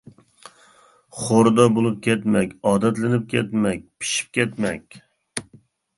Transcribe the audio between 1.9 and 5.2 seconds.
كەتمەك-ئادەتلىنىپ كەتمەك، پىشىپ كەتمەك.